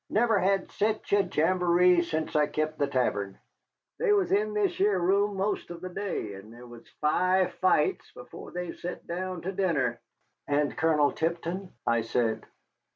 [0.09, 3.37] Never had sech a jamboree sence I kept the tavern.
[3.99, 8.11] They was in this here room most of the day, and they was five fights
[8.13, 10.01] before they set down to dinner."
[10.47, 12.47] "And Colonel Tipton?" I said.